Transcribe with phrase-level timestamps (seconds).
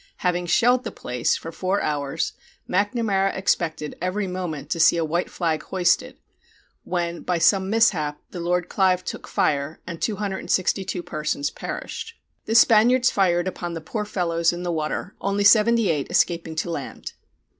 [0.17, 2.33] Having shelled the place for four hours,
[2.67, 6.17] Macnamara expected every moment to see a white flag hoisted,
[6.83, 12.15] when, by some mishap, the Lord Clive took fire, and 262 persons perished.
[12.47, 17.13] The Spaniards fired upon the poor fellows in the water, only 78 escaping to land.